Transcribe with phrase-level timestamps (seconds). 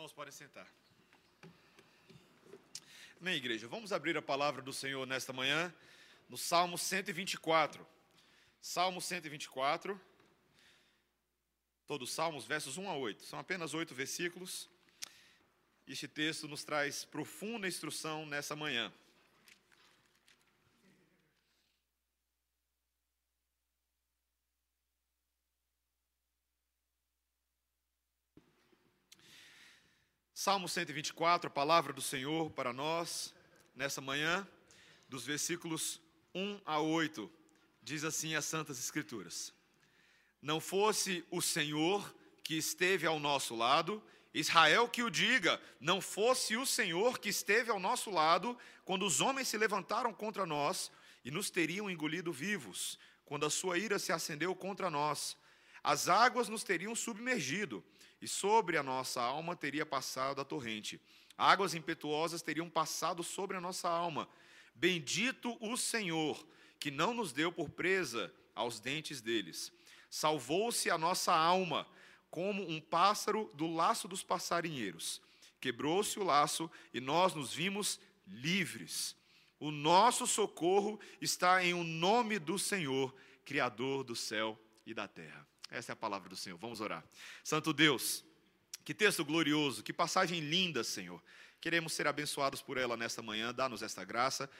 [0.00, 0.66] irmãos podem sentar.
[3.20, 3.68] Amém, igreja.
[3.68, 5.70] Vamos abrir a palavra do Senhor nesta manhã,
[6.26, 7.86] no Salmo 124.
[8.62, 10.00] Salmo 124.
[11.86, 13.22] Todos os salmos, versos 1 a 8.
[13.24, 14.70] São apenas oito versículos.
[15.86, 18.90] Este texto nos traz profunda instrução nessa manhã.
[30.42, 33.34] Salmo 124, a palavra do Senhor para nós
[33.76, 34.48] nessa manhã,
[35.06, 36.00] dos versículos
[36.34, 37.30] 1 a 8,
[37.82, 39.52] diz assim as Santas Escrituras:
[40.40, 44.02] Não fosse o Senhor que esteve ao nosso lado,
[44.32, 49.20] Israel que o diga, não fosse o Senhor que esteve ao nosso lado, quando os
[49.20, 50.90] homens se levantaram contra nós
[51.22, 55.36] e nos teriam engolido vivos, quando a sua ira se acendeu contra nós,
[55.84, 57.84] as águas nos teriam submergido
[58.20, 61.00] e sobre a nossa alma teria passado a torrente.
[61.36, 64.28] Águas impetuosas teriam passado sobre a nossa alma.
[64.74, 66.46] Bendito o Senhor,
[66.78, 69.72] que não nos deu por presa aos dentes deles.
[70.10, 71.86] Salvou-se a nossa alma,
[72.30, 75.20] como um pássaro do laço dos passarinheiros.
[75.60, 79.16] Quebrou-se o laço e nós nos vimos livres.
[79.58, 85.49] O nosso socorro está em o nome do Senhor, Criador do céu e da terra.
[85.70, 86.58] Essa é a palavra do Senhor.
[86.58, 87.04] Vamos orar.
[87.44, 88.24] Santo Deus,
[88.84, 91.22] que texto glorioso, que passagem linda, Senhor.
[91.60, 93.54] Queremos ser abençoados por ela nesta manhã.
[93.54, 94.50] Dá-nos esta graça.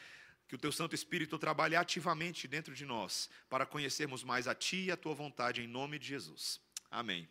[0.47, 4.85] Que o teu Santo Espírito trabalhe ativamente dentro de nós para conhecermos mais a Ti
[4.87, 6.61] e a Tua vontade, em nome de Jesus.
[6.91, 7.29] Amém.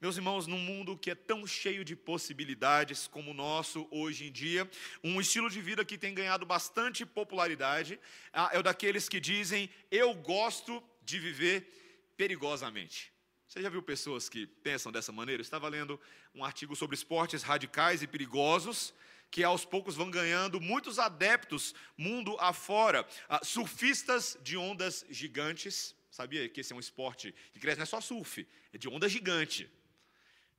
[0.00, 4.32] Meus irmãos, num mundo que é tão cheio de possibilidades como o nosso hoje em
[4.32, 4.68] dia,
[5.02, 7.98] um estilo de vida que tem ganhado bastante popularidade
[8.32, 11.83] ah, é o daqueles que dizem: Eu gosto de viver
[12.16, 13.12] perigosamente.
[13.46, 15.40] Você já viu pessoas que pensam dessa maneira?
[15.40, 16.00] Eu estava lendo
[16.34, 18.94] um artigo sobre esportes radicais e perigosos,
[19.30, 23.06] que aos poucos vão ganhando muitos adeptos mundo afora.
[23.28, 25.94] Uh, surfistas de ondas gigantes.
[26.10, 29.08] Sabia que esse é um esporte que cresce, não é só surf, é de onda
[29.08, 29.70] gigante.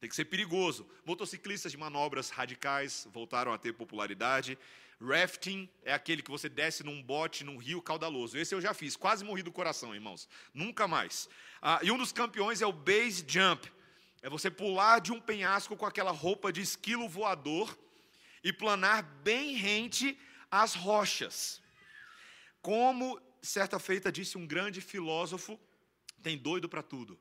[0.05, 0.87] Tem que ser perigoso.
[1.03, 4.55] Motociclistas de manobras radicais voltaram a ter popularidade.
[5.01, 8.37] Rafting é aquele que você desce num bote num rio caudaloso.
[8.37, 10.29] Esse eu já fiz, quase morri do coração, irmãos.
[10.53, 11.27] Nunca mais.
[11.59, 13.67] Ah, e um dos campeões é o base jump.
[14.21, 17.75] É você pular de um penhasco com aquela roupa de esquilo voador
[18.43, 20.15] e planar bem rente
[20.51, 21.63] às rochas.
[22.61, 25.59] Como certa feita disse um grande filósofo,
[26.21, 27.19] tem doido para tudo.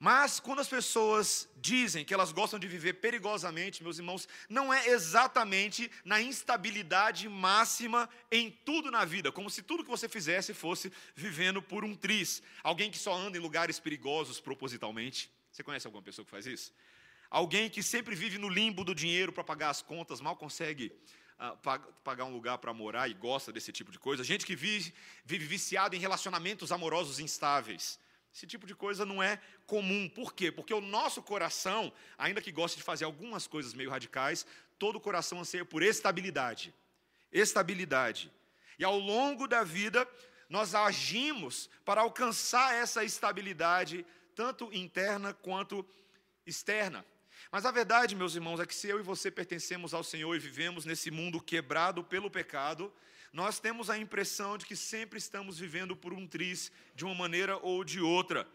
[0.00, 4.88] Mas quando as pessoas dizem que elas gostam de viver perigosamente, meus irmãos, não é
[4.88, 10.92] exatamente na instabilidade máxima em tudo na vida, como se tudo que você fizesse fosse
[11.16, 12.40] vivendo por um triz.
[12.62, 15.28] Alguém que só anda em lugares perigosos propositalmente.
[15.50, 16.72] Você conhece alguma pessoa que faz isso?
[17.28, 20.92] Alguém que sempre vive no limbo do dinheiro para pagar as contas, mal consegue
[21.40, 24.22] uh, pagar um lugar para morar e gosta desse tipo de coisa.
[24.22, 24.94] Gente que vive,
[25.24, 27.98] vive viciado em relacionamentos amorosos instáveis
[28.32, 30.08] esse tipo de coisa não é comum.
[30.08, 30.52] Por quê?
[30.52, 34.46] Porque o nosso coração, ainda que goste de fazer algumas coisas meio radicais,
[34.78, 36.74] todo o coração anseia por estabilidade.
[37.32, 38.32] Estabilidade.
[38.78, 40.08] E ao longo da vida,
[40.48, 45.84] nós agimos para alcançar essa estabilidade, tanto interna quanto
[46.46, 47.04] externa.
[47.50, 50.38] Mas a verdade, meus irmãos, é que se eu e você pertencemos ao Senhor e
[50.38, 52.92] vivemos nesse mundo quebrado pelo pecado,
[53.32, 57.56] nós temos a impressão de que sempre estamos vivendo por um triz, de uma maneira
[57.58, 58.48] ou de outra.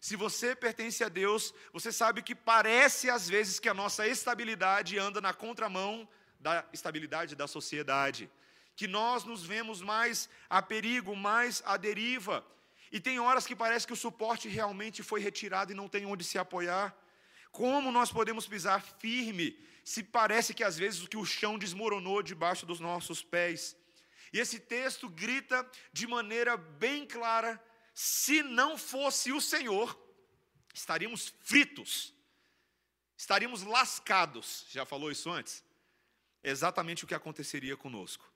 [0.00, 4.98] Se você pertence a Deus, você sabe que parece às vezes que a nossa estabilidade
[4.98, 6.08] anda na contramão
[6.38, 8.30] da estabilidade da sociedade,
[8.74, 12.44] que nós nos vemos mais a perigo, mais à deriva.
[12.90, 16.24] E tem horas que parece que o suporte realmente foi retirado e não tem onde
[16.24, 16.96] se apoiar.
[17.52, 22.64] Como nós podemos pisar firme se parece que às vezes que o chão desmoronou debaixo
[22.64, 23.76] dos nossos pés?
[24.32, 29.98] E esse texto grita de maneira bem clara: se não fosse o Senhor,
[30.72, 32.14] estaríamos fritos,
[33.16, 34.66] estaríamos lascados.
[34.70, 35.64] Já falou isso antes?
[36.42, 38.30] É exatamente o que aconteceria conosco.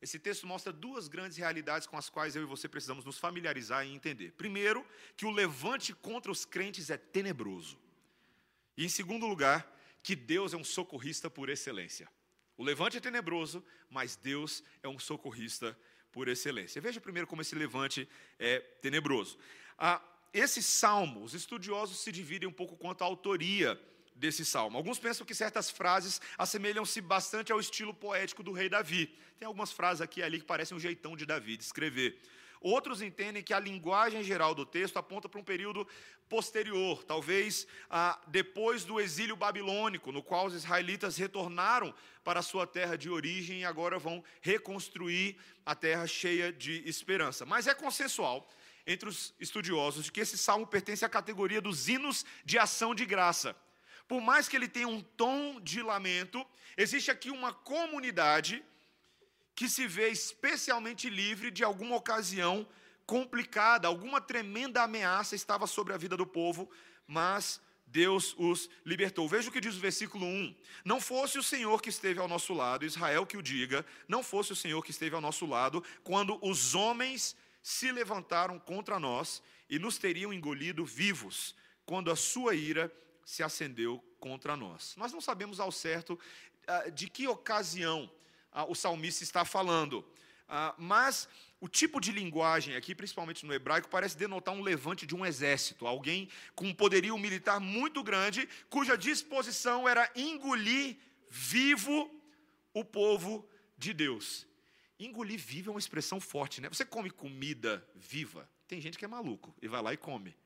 [0.00, 3.86] Esse texto mostra duas grandes realidades com as quais eu e você precisamos nos familiarizar
[3.86, 4.32] e entender.
[4.32, 4.86] Primeiro,
[5.16, 7.78] que o levante contra os crentes é tenebroso.
[8.76, 9.66] E em segundo lugar,
[10.02, 12.08] que Deus é um socorrista por excelência.
[12.56, 15.78] O levante é tenebroso, mas Deus é um socorrista
[16.10, 16.80] por excelência.
[16.80, 18.08] Veja primeiro como esse levante
[18.38, 19.38] é tenebroso.
[19.78, 23.80] Ah, esse salmo, os estudiosos se dividem um pouco quanto à autoria
[24.14, 24.76] desse salmo.
[24.76, 29.14] Alguns pensam que certas frases assemelham-se bastante ao estilo poético do rei Davi.
[29.38, 32.18] Tem algumas frases aqui e ali que parecem um jeitão de Davi de escrever.
[32.60, 35.86] Outros entendem que a linguagem geral do texto aponta para um período
[36.28, 41.94] posterior, talvez ah, depois do exílio babilônico, no qual os israelitas retornaram
[42.24, 47.46] para a sua terra de origem e agora vão reconstruir a terra cheia de esperança.
[47.46, 48.48] Mas é consensual
[48.86, 53.04] entre os estudiosos de que esse salmo pertence à categoria dos hinos de ação de
[53.04, 53.56] graça.
[54.06, 58.64] Por mais que ele tenha um tom de lamento, existe aqui uma comunidade
[59.56, 62.68] que se vê especialmente livre de alguma ocasião
[63.06, 66.70] complicada, alguma tremenda ameaça estava sobre a vida do povo,
[67.06, 69.26] mas Deus os libertou.
[69.26, 70.54] Veja o que diz o versículo 1:
[70.84, 74.52] Não fosse o Senhor que esteve ao nosso lado, Israel que o diga, não fosse
[74.52, 79.78] o Senhor que esteve ao nosso lado, quando os homens se levantaram contra nós e
[79.78, 81.54] nos teriam engolido vivos,
[81.86, 82.92] quando a sua ira
[83.24, 84.94] se acendeu contra nós.
[84.96, 86.18] Nós não sabemos ao certo
[86.66, 88.10] ah, de que ocasião
[88.64, 90.04] o salmista está falando,
[90.48, 91.28] ah, mas
[91.60, 95.86] o tipo de linguagem aqui, principalmente no hebraico, parece denotar um levante de um exército,
[95.86, 100.96] alguém com um poderio militar muito grande, cuja disposição era engolir
[101.30, 102.10] vivo
[102.72, 104.46] o povo de Deus.
[104.98, 106.68] Engolir vivo é uma expressão forte, né?
[106.68, 110.36] Você come comida viva, tem gente que é maluco e vai lá e come.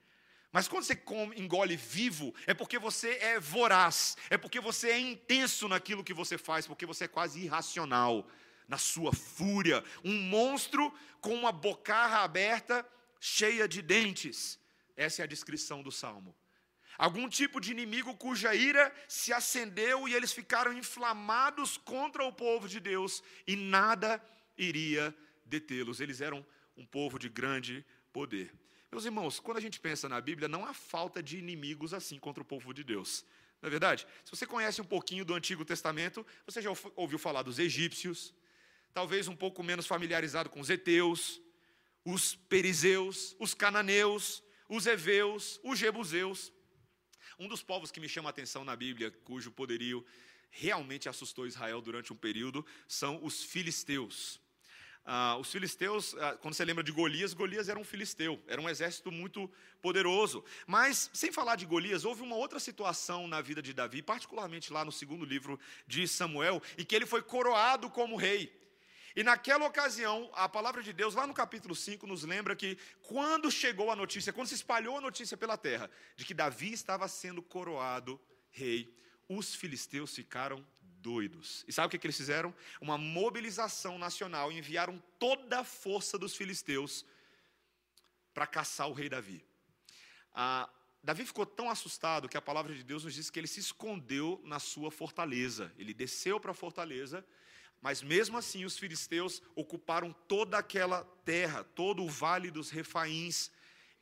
[0.53, 4.99] Mas quando você come, engole vivo, é porque você é voraz, é porque você é
[4.99, 8.29] intenso naquilo que você faz, porque você é quase irracional
[8.67, 9.85] na sua fúria.
[10.05, 12.87] Um monstro com uma bocarra aberta,
[13.21, 14.59] cheia de dentes.
[14.97, 16.35] Essa é a descrição do salmo.
[16.99, 22.69] Algum tipo de inimigo cuja ira se acendeu e eles ficaram inflamados contra o povo
[22.69, 24.23] de Deus e nada
[24.59, 25.15] iria
[25.47, 26.01] detê-los.
[26.01, 26.45] Eles eram
[26.77, 28.53] um povo de grande poder.
[28.93, 32.43] Meus irmãos, quando a gente pensa na Bíblia, não há falta de inimigos assim contra
[32.43, 33.25] o povo de Deus.
[33.63, 34.07] Não é verdade?
[34.25, 38.35] Se você conhece um pouquinho do Antigo Testamento, você já ouviu falar dos egípcios,
[38.93, 41.41] talvez um pouco menos familiarizado com os heteus,
[42.05, 46.53] os perizeus, os cananeus, os heveus, os jebuseus.
[47.39, 50.05] Um dos povos que me chama a atenção na Bíblia, cujo poderio
[50.51, 54.41] realmente assustou Israel durante um período, são os filisteus.
[55.05, 58.69] Ah, os filisteus, ah, quando você lembra de Golias, Golias era um filisteu, era um
[58.69, 59.51] exército muito
[59.81, 60.45] poderoso.
[60.67, 64.85] Mas, sem falar de Golias, houve uma outra situação na vida de Davi, particularmente lá
[64.85, 68.61] no segundo livro de Samuel, em que ele foi coroado como rei.
[69.17, 73.51] E naquela ocasião, a palavra de Deus, lá no capítulo 5, nos lembra que quando
[73.51, 77.43] chegou a notícia, quando se espalhou a notícia pela terra, de que Davi estava sendo
[77.43, 78.21] coroado
[78.51, 78.95] rei,
[79.29, 80.65] os filisteus ficaram
[81.01, 81.65] doidos.
[81.67, 82.55] E sabe o que, que eles fizeram?
[82.81, 87.05] Uma mobilização nacional, enviaram toda a força dos filisteus
[88.33, 89.45] para caçar o rei Davi.
[90.33, 90.69] Ah,
[91.03, 94.41] Davi ficou tão assustado que a palavra de Deus nos diz que ele se escondeu
[94.45, 95.73] na sua fortaleza.
[95.79, 97.25] Ele desceu para a fortaleza,
[97.81, 103.51] mas mesmo assim os filisteus ocuparam toda aquela terra, todo o vale dos refaíns,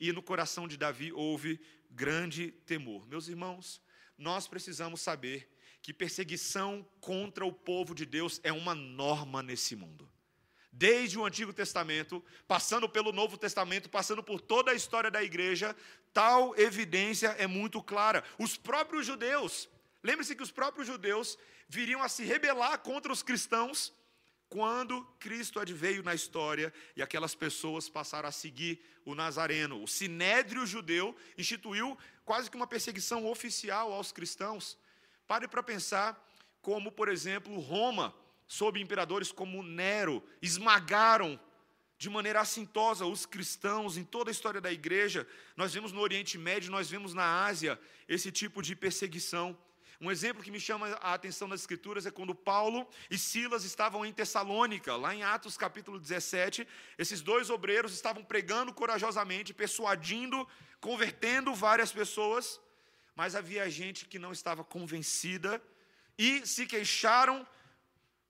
[0.01, 1.61] e no coração de Davi houve
[1.91, 3.07] grande temor.
[3.07, 3.81] Meus irmãos,
[4.17, 5.49] nós precisamos saber
[5.89, 10.07] que perseguição contra o povo de Deus é uma norma nesse mundo.
[10.71, 15.75] Desde o Antigo Testamento, passando pelo Novo Testamento, passando por toda a história da igreja,
[16.13, 18.23] tal evidência é muito clara.
[18.39, 19.67] Os próprios judeus,
[20.05, 23.91] lembre-se que os próprios judeus viriam a se rebelar contra os cristãos
[24.47, 29.83] quando Cristo adveio na história e aquelas pessoas passaram a seguir o Nazareno.
[29.83, 31.97] O sinédrio judeu instituiu
[32.27, 34.77] quase que uma perseguição oficial aos cristãos.
[35.29, 36.19] Pare para pensar
[36.63, 38.15] como, por exemplo, Roma,
[38.47, 41.39] sob imperadores como Nero, esmagaram
[41.99, 45.29] de maneira assintosa os cristãos em toda a história da igreja.
[45.55, 49.55] Nós vemos no Oriente Médio, nós vemos na Ásia esse tipo de perseguição.
[50.01, 54.07] Um exemplo que me chama a atenção nas Escrituras é quando Paulo e Silas estavam
[54.07, 56.67] em Tessalônica, lá em Atos capítulo 17.
[56.97, 60.49] Esses dois obreiros estavam pregando corajosamente, persuadindo,
[60.81, 62.59] convertendo várias pessoas
[63.19, 65.61] mas havia gente que não estava convencida
[66.27, 67.37] e se queixaram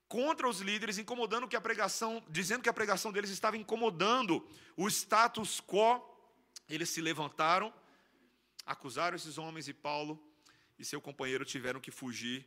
[0.07, 4.33] contra os líderes, incomodando que a pregação, dizendo que a pregação deles estava incomodando
[4.75, 5.89] o status quo.
[6.67, 7.71] Eles se levantaram,
[8.65, 10.13] acusaram esses homens e Paulo
[10.79, 12.37] e seu companheiro tiveram que fugir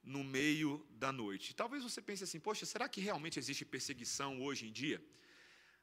[0.00, 1.56] no meio da noite.
[1.56, 5.02] Talvez você pense assim: poxa, será que realmente existe perseguição hoje em dia?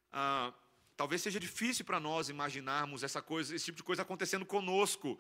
[0.09, 0.53] Ah,
[0.95, 5.19] talvez seja difícil para nós imaginarmos essa coisa, esse tipo de coisa acontecendo conosco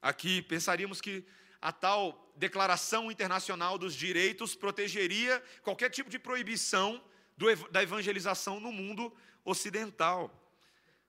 [0.00, 1.24] aqui, pensaríamos que
[1.60, 7.02] a tal Declaração Internacional dos Direitos protegeria qualquer tipo de proibição
[7.36, 9.12] do, da evangelização no mundo
[9.44, 10.32] ocidental.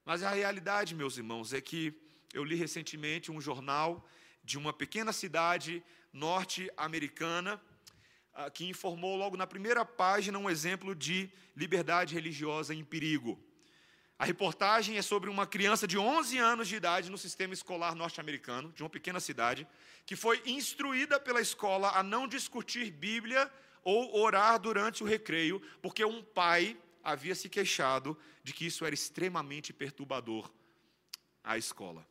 [0.04, 1.94] Mas a realidade, meus irmãos, é que
[2.34, 4.08] eu li recentemente um jornal
[4.44, 7.62] de uma pequena cidade norte-americana
[8.34, 13.40] ah, que informou logo na primeira página um exemplo de liberdade religiosa em perigo.
[14.20, 18.70] A reportagem é sobre uma criança de 11 anos de idade no sistema escolar norte-americano,
[18.74, 19.66] de uma pequena cidade,
[20.06, 23.50] que foi instruída pela escola a não discutir Bíblia
[23.82, 28.94] ou orar durante o recreio, porque um pai havia se queixado de que isso era
[28.94, 30.52] extremamente perturbador
[31.42, 32.06] à escola.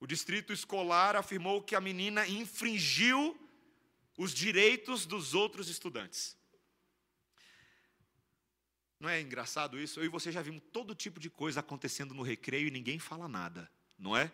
[0.00, 3.38] O distrito escolar afirmou que a menina infringiu
[4.18, 6.35] os direitos dos outros estudantes.
[8.98, 10.00] Não é engraçado isso?
[10.00, 13.28] Eu e você já vimos todo tipo de coisa acontecendo no recreio e ninguém fala
[13.28, 14.32] nada, não é?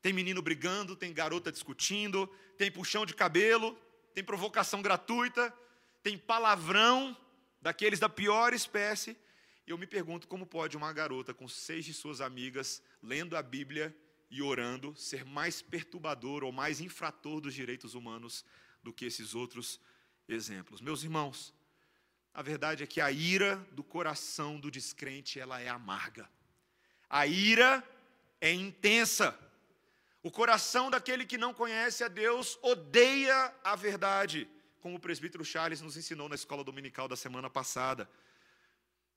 [0.00, 2.26] Tem menino brigando, tem garota discutindo,
[2.56, 3.76] tem puxão de cabelo,
[4.14, 5.52] tem provocação gratuita,
[6.02, 7.16] tem palavrão
[7.60, 9.16] daqueles da pior espécie.
[9.66, 13.42] E eu me pergunto como pode uma garota com seis de suas amigas lendo a
[13.42, 13.94] Bíblia
[14.30, 18.44] e orando ser mais perturbador ou mais infrator dos direitos humanos
[18.82, 19.78] do que esses outros
[20.26, 20.80] exemplos.
[20.80, 21.52] Meus irmãos,
[22.32, 26.28] a verdade é que a ira do coração do descrente, ela é amarga.
[27.08, 27.82] A ira
[28.40, 29.36] é intensa.
[30.22, 34.48] O coração daquele que não conhece a Deus odeia a verdade,
[34.80, 38.08] como o presbítero Charles nos ensinou na escola dominical da semana passada.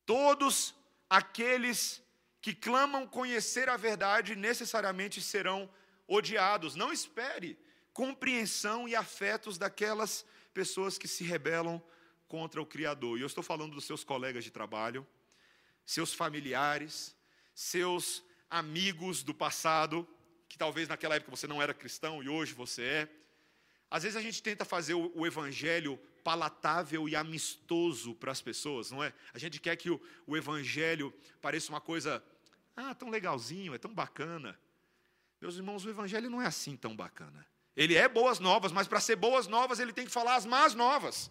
[0.05, 0.73] Todos
[1.09, 2.01] aqueles
[2.41, 5.69] que clamam conhecer a verdade necessariamente serão
[6.07, 6.75] odiados.
[6.75, 7.57] Não espere
[7.93, 11.81] compreensão e afetos daquelas pessoas que se rebelam
[12.33, 13.19] contra o Criador.
[13.19, 15.05] E eu estou falando dos seus colegas de trabalho,
[15.85, 17.15] seus familiares,
[17.53, 20.07] seus amigos do passado,
[20.49, 23.09] que talvez naquela época você não era cristão e hoje você é.
[23.87, 29.03] Às vezes a gente tenta fazer o, evangelho palatável e amistoso para as pessoas, não
[29.03, 29.13] é?
[29.31, 32.23] A gente quer que o, o evangelho pareça uma coisa
[32.75, 34.59] ah, tão legalzinho, é tão bacana.
[35.39, 37.45] Meus irmãos, o Evangelho não é assim tão bacana.
[37.75, 40.73] Ele é boas novas, mas para ser boas novas, ele tem que falar as más
[40.73, 41.29] novas.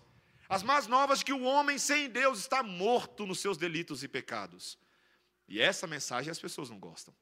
[0.54, 4.09] As más novas de que o homem sem Deus está morto nos seus delitos e
[4.09, 4.78] pecados.
[5.49, 7.14] E essa mensagem as pessoas não gostam.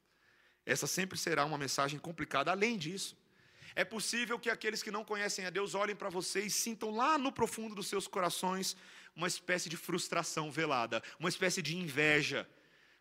[0.65, 2.51] Essa sempre será uma mensagem complicada.
[2.51, 3.17] Além disso,
[3.73, 7.17] é possível que aqueles que não conhecem a Deus olhem para você e sintam lá
[7.17, 8.75] no profundo dos seus corações
[9.15, 12.47] uma espécie de frustração velada, uma espécie de inveja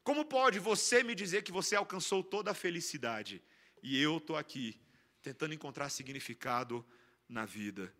[0.02, 3.42] como pode você me dizer que você alcançou toda a felicidade
[3.82, 4.80] e eu estou aqui
[5.22, 6.84] tentando encontrar significado
[7.28, 7.94] na vida?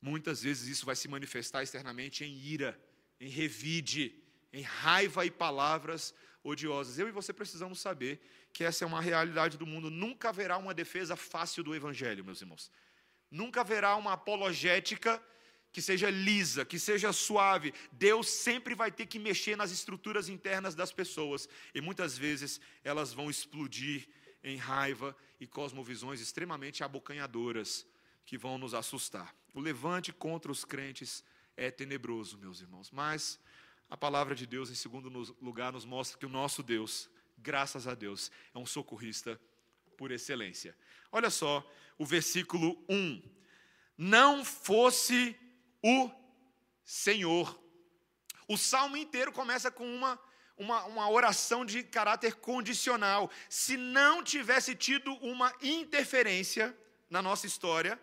[0.00, 2.80] Muitas vezes isso vai se manifestar externamente em ira,
[3.20, 4.14] em revide,
[4.52, 6.98] em raiva e palavras odiosas.
[6.98, 8.20] Eu e você precisamos saber
[8.52, 9.90] que essa é uma realidade do mundo.
[9.90, 12.70] Nunca haverá uma defesa fácil do Evangelho, meus irmãos.
[13.30, 15.22] Nunca haverá uma apologética
[15.72, 17.72] que seja lisa, que seja suave.
[17.92, 23.12] Deus sempre vai ter que mexer nas estruturas internas das pessoas e muitas vezes elas
[23.12, 24.08] vão explodir
[24.42, 27.86] em raiva e cosmovisões extremamente abocanhadoras
[28.24, 29.34] que vão nos assustar.
[29.52, 31.24] O levante contra os crentes
[31.56, 33.38] é tenebroso, meus irmãos, mas
[33.88, 35.08] a palavra de Deus, em segundo
[35.40, 39.40] lugar, nos mostra que o nosso Deus, graças a Deus, é um socorrista
[39.96, 40.76] por excelência.
[41.10, 43.22] Olha só o versículo 1.
[43.98, 45.36] Não fosse
[45.82, 46.10] o
[46.84, 47.60] Senhor.
[48.48, 50.18] O salmo inteiro começa com uma,
[50.56, 53.30] uma, uma oração de caráter condicional.
[53.48, 56.76] Se não tivesse tido uma interferência
[57.10, 58.00] na nossa história,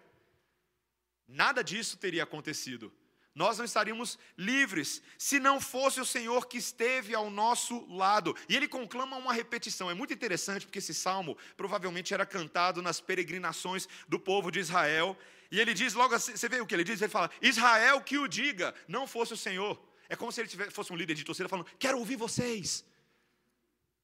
[1.27, 2.93] nada disso teria acontecido.
[3.37, 8.35] Nós não estaríamos livres se não fosse o Senhor que esteve ao nosso lado.
[8.49, 9.91] E ele conclama uma repetição.
[9.91, 15.15] É muito interessante porque esse salmo provavelmente era cantado nas peregrinações do povo de Israel.
[15.51, 16.99] E ele diz logo assim, você vê o que ele diz?
[16.99, 19.79] Ele fala: Israel que o diga, não fosse o Senhor.
[20.09, 22.83] É como se ele tivesse, fosse um líder de torcida falando: Quero ouvir vocês.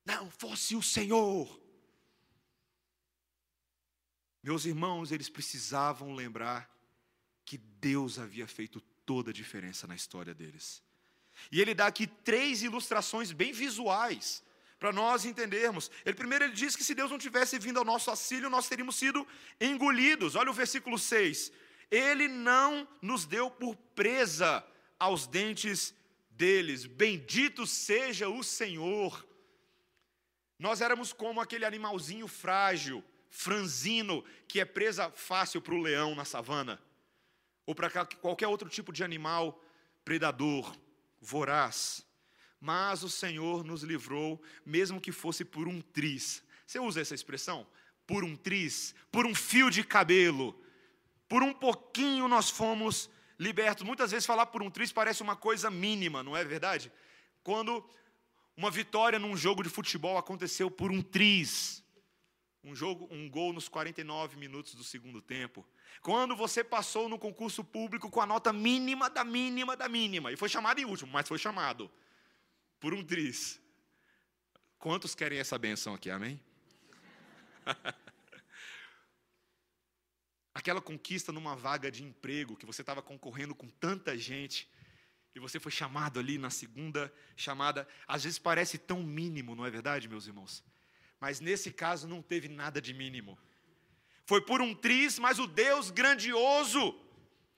[0.05, 1.59] Não fosse o Senhor.
[4.43, 6.69] Meus irmãos, eles precisavam lembrar
[7.83, 10.81] Deus havia feito toda a diferença na história deles.
[11.51, 14.41] E ele dá aqui três ilustrações bem visuais
[14.79, 15.91] para nós entendermos.
[16.05, 18.95] Ele primeiro ele diz que se Deus não tivesse vindo ao nosso auxílio, nós teríamos
[18.95, 19.27] sido
[19.59, 20.35] engolidos.
[20.35, 21.51] Olha o versículo 6.
[21.91, 24.65] Ele não nos deu por presa
[24.97, 25.93] aos dentes
[26.29, 26.85] deles.
[26.85, 29.27] Bendito seja o Senhor.
[30.57, 36.23] Nós éramos como aquele animalzinho frágil, franzino, que é presa fácil para o leão na
[36.23, 36.81] savana,
[37.65, 39.61] ou para qualquer outro tipo de animal
[40.03, 40.75] predador,
[41.19, 42.05] voraz
[42.63, 46.41] mas o Senhor nos livrou, mesmo que fosse por um triz.
[46.65, 47.67] Você usa essa expressão?
[48.07, 50.57] Por um triz, por um fio de cabelo,
[51.27, 53.83] por um pouquinho nós fomos libertos.
[53.83, 56.89] Muitas vezes falar por um triz parece uma coisa mínima, não é verdade?
[57.43, 57.85] Quando
[58.55, 61.83] uma vitória num jogo de futebol aconteceu por um triz,
[62.63, 65.67] um jogo, um gol nos 49 minutos do segundo tempo.
[66.01, 70.37] Quando você passou no concurso público com a nota mínima da mínima da mínima e
[70.37, 71.89] foi chamado em último, mas foi chamado
[72.79, 73.61] por um triz.
[74.77, 76.39] Quantos querem essa benção aqui, amém?
[80.53, 84.69] Aquela conquista numa vaga de emprego que você estava concorrendo com tanta gente
[85.33, 89.71] e você foi chamado ali na segunda chamada, às vezes parece tão mínimo, não é
[89.71, 90.63] verdade, meus irmãos?
[91.19, 93.39] Mas nesse caso não teve nada de mínimo.
[94.25, 96.99] Foi por um triz, mas o Deus grandioso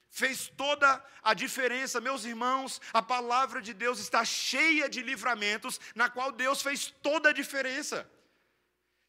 [0.10, 2.82] fez toda a diferença, meus irmãos.
[2.94, 8.10] A palavra de Deus está cheia de livramentos, na qual Deus fez toda a diferença.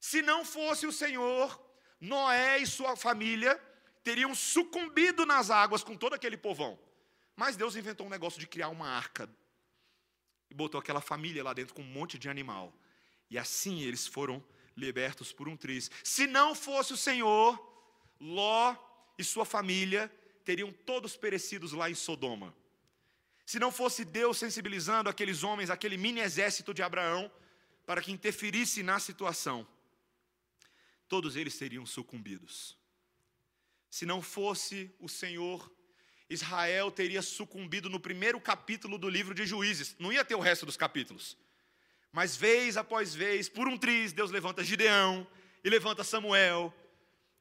[0.01, 1.61] Se não fosse o Senhor,
[2.01, 3.61] Noé e sua família
[4.03, 6.79] teriam sucumbido nas águas com todo aquele povão.
[7.35, 9.29] Mas Deus inventou um negócio de criar uma arca
[10.51, 12.73] e botou aquela família lá dentro com um monte de animal.
[13.31, 14.45] E assim eles foram
[14.77, 15.91] libertos por um triz.
[16.03, 17.59] Se não fosse o Senhor,
[18.21, 18.75] Ló
[19.19, 20.13] e sua família
[20.45, 22.55] teriam todos perecidos lá em Sodoma.
[23.45, 27.31] Se não fosse Deus sensibilizando aqueles homens, aquele mini exército de Abraão,
[27.85, 29.67] para que interferisse na situação,
[31.09, 32.77] todos eles teriam sucumbidos.
[33.89, 35.71] Se não fosse o Senhor
[36.29, 39.95] Israel teria sucumbido no primeiro capítulo do livro de Juízes.
[39.99, 41.37] Não ia ter o resto dos capítulos.
[42.17, 45.27] Mas vez após vez, por um triz, Deus levanta Gideão,
[45.63, 46.73] e levanta Samuel,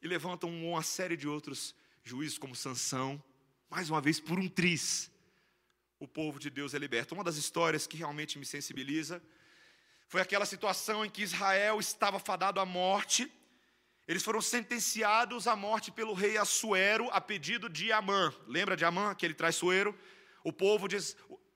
[0.01, 3.23] e levanta uma série de outros juízes como Sansão.
[3.69, 5.09] Mais uma vez, por um triz,
[5.97, 7.15] o povo de Deus é liberto.
[7.15, 9.23] Uma das histórias que realmente me sensibiliza
[10.09, 13.31] foi aquela situação em que Israel estava fadado à morte,
[14.05, 18.33] eles foram sentenciados à morte pelo rei Assuero a pedido de Amã.
[18.45, 19.97] Lembra de Amã, aquele traiçoeiro?
[20.43, 21.15] O povo diz,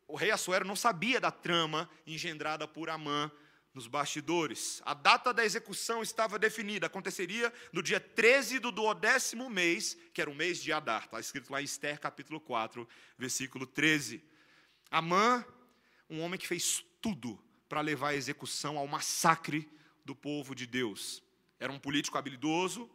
[0.09, 3.31] o rei Assuero não sabia da trama engendrada por Amã
[3.75, 4.81] nos bastidores.
[4.83, 10.29] A data da execução estava definida, aconteceria no dia 13 do duodécimo mês, que era
[10.29, 11.05] o mês de Adar.
[11.05, 12.89] Está escrito lá em Esther, capítulo 4,
[13.19, 14.23] versículo 13.
[14.89, 15.45] Amã,
[16.09, 17.39] um homem que fez tudo
[17.69, 19.71] para levar à execução ao massacre
[20.03, 21.21] do povo de Deus.
[21.59, 22.89] Era um político habilidoso,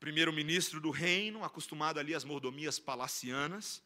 [0.00, 3.80] primeiro-ministro do reino, acostumado ali às mordomias palacianas,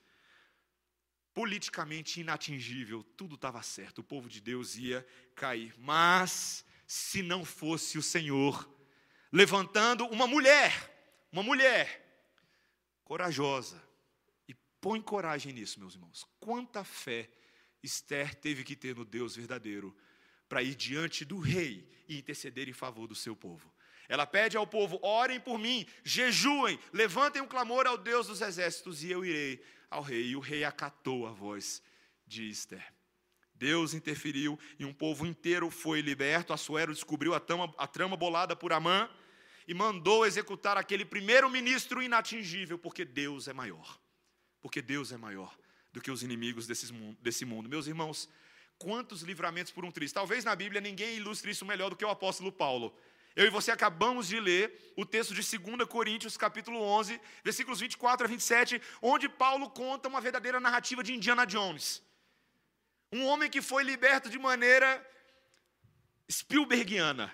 [1.35, 5.75] politicamente inatingível, tudo estava certo, o povo de Deus ia cair.
[5.79, 8.69] Mas, se não fosse o Senhor
[9.33, 12.01] levantando uma mulher, uma mulher
[13.05, 13.83] corajosa,
[14.47, 16.27] e põe coragem nisso, meus irmãos.
[16.39, 17.31] Quanta fé
[17.83, 19.97] Esther teve que ter no Deus verdadeiro
[20.49, 23.73] para ir diante do rei e interceder em favor do seu povo.
[24.13, 29.03] Ela pede ao povo: orem por mim, jejuem, levantem um clamor ao Deus dos exércitos,
[29.03, 30.27] e eu irei ao rei.
[30.27, 31.83] E o rei acatou a voz
[32.27, 32.85] de Esther.
[33.55, 36.53] Deus interferiu e um povo inteiro foi liberto.
[36.53, 39.09] Assuero descobriu a trama, a trama bolada por Amã
[39.67, 43.99] e mandou executar aquele primeiro ministro inatingível, porque Deus é maior.
[44.61, 45.57] Porque Deus é maior
[45.91, 47.67] do que os inimigos desse mundo.
[47.67, 48.29] Meus irmãos,
[48.77, 50.13] quantos livramentos por um triz.
[50.13, 52.95] Talvez na Bíblia ninguém ilustre isso melhor do que o apóstolo Paulo.
[53.35, 58.27] Eu e você acabamos de ler o texto de 2 Coríntios, capítulo 11, versículos 24
[58.27, 62.03] a 27, onde Paulo conta uma verdadeira narrativa de Indiana Jones.
[63.11, 64.89] Um homem que foi liberto de maneira
[66.31, 67.33] Spielbergiana.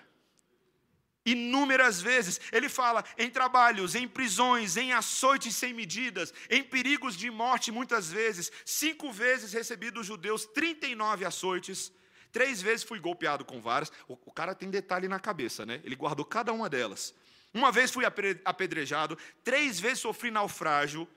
[1.25, 7.29] Inúmeras vezes, ele fala em trabalhos, em prisões, em açoites sem medidas, em perigos de
[7.29, 8.51] morte, muitas vezes.
[8.65, 11.91] Cinco vezes recebi dos judeus 39 açoites
[12.31, 13.91] Três vezes fui golpeado com varas.
[14.07, 15.81] O, o cara tem detalhe na cabeça, né?
[15.83, 17.13] Ele guardou cada uma delas.
[17.53, 18.05] Uma vez fui
[18.45, 21.07] apedrejado, três vezes sofri naufrágio,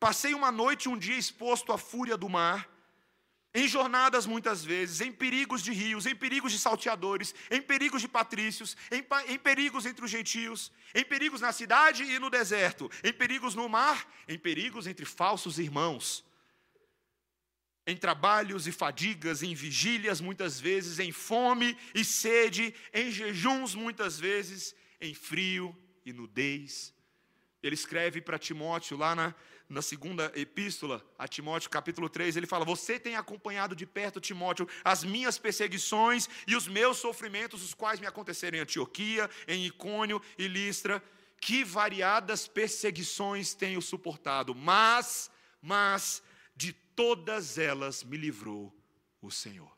[0.00, 2.68] passei uma noite e um dia exposto à fúria do mar,
[3.54, 8.08] em jornadas muitas vezes, em perigos de rios, em perigos de salteadores, em perigos de
[8.08, 13.12] patrícios, em, em perigos entre os gentios, em perigos na cidade e no deserto, em
[13.12, 16.24] perigos no mar, em perigos entre falsos irmãos
[17.86, 24.18] em trabalhos e fadigas, em vigílias muitas vezes, em fome e sede, em jejuns muitas
[24.18, 26.94] vezes, em frio e nudez.
[27.62, 29.34] Ele escreve para Timóteo lá na,
[29.68, 34.68] na segunda epístola a Timóteo, capítulo 3, ele fala: Você tem acompanhado de perto, Timóteo,
[34.84, 40.20] as minhas perseguições e os meus sofrimentos, os quais me aconteceram em Antioquia, em Icônio
[40.36, 41.02] e Listra.
[41.40, 45.28] Que variadas perseguições tenho suportado, mas,
[45.60, 46.22] mas,
[46.54, 48.74] de todas elas me livrou
[49.20, 49.76] o Senhor.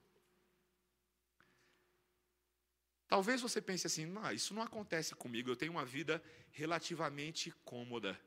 [3.06, 8.18] Talvez você pense assim: não, isso não acontece comigo, eu tenho uma vida relativamente cômoda.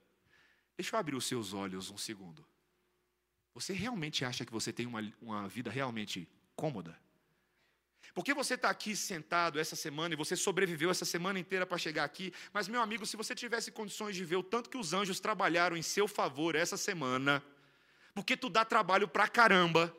[0.78, 2.47] Deixa eu abrir os seus olhos um segundo.
[3.54, 6.97] Você realmente acha que você tem uma, uma vida realmente cômoda?
[8.13, 12.04] Porque você está aqui sentado essa semana e você sobreviveu essa semana inteira para chegar
[12.04, 15.19] aqui, mas, meu amigo, se você tivesse condições de ver o tanto que os anjos
[15.19, 17.43] trabalharam em seu favor essa semana,
[18.17, 19.95] porque tu dá trabalho pra caramba.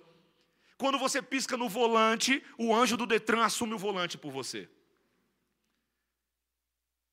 [0.76, 4.68] Quando você pisca no volante, o anjo do Detran assume o volante por você.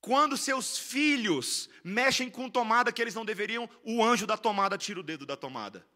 [0.02, 5.00] Quando seus filhos mexem com tomada que eles não deveriam, o anjo da tomada tira
[5.00, 5.88] o dedo da tomada.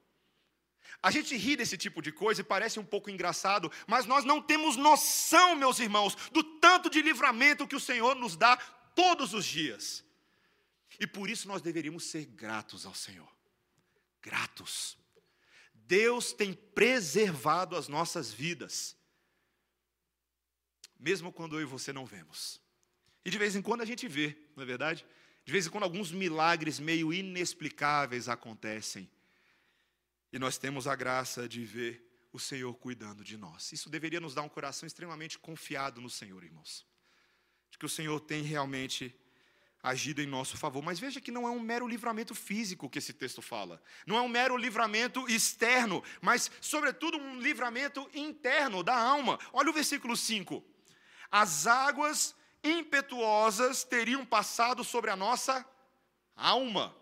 [1.01, 4.39] A gente ri desse tipo de coisa e parece um pouco engraçado, mas nós não
[4.39, 8.57] temos noção, meus irmãos, do tanto de livramento que o Senhor nos dá
[8.93, 10.05] todos os dias.
[10.99, 13.39] E por isso nós deveríamos ser gratos ao Senhor.
[14.21, 14.98] Gratos.
[15.89, 18.95] Deus tem preservado as nossas vidas,
[20.99, 22.61] mesmo quando eu e você não vemos.
[23.25, 25.03] E de vez em quando a gente vê, não é verdade?
[25.43, 29.09] De vez em quando alguns milagres meio inexplicáveis acontecem.
[30.31, 33.71] E nós temos a graça de ver o Senhor cuidando de nós.
[33.71, 36.85] Isso deveria nos dar um coração extremamente confiado no Senhor, irmãos.
[37.71, 39.19] De que o Senhor tem realmente
[39.81, 40.83] agido em nosso favor.
[40.83, 43.81] Mas veja que não é um mero livramento físico que esse texto fala.
[44.05, 49.39] Não é um mero livramento externo, mas, sobretudo, um livramento interno da alma.
[49.53, 50.63] Olha o versículo 5.
[51.31, 55.65] As águas impetuosas teriam passado sobre a nossa
[56.35, 56.95] alma.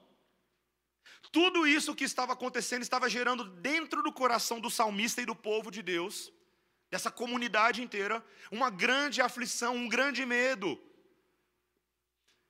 [1.32, 5.70] Tudo isso que estava acontecendo estava gerando dentro do coração do salmista e do povo
[5.70, 6.32] de Deus,
[6.90, 10.80] dessa comunidade inteira, uma grande aflição, um grande medo.